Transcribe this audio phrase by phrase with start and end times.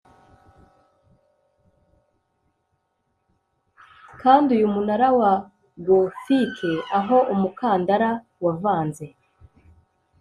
[4.21, 5.31] kandi uyu munara wa
[5.87, 8.09] gothique aho umukandara
[8.43, 9.05] wavanze